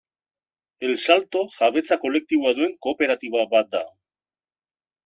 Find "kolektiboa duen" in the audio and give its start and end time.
2.07-2.75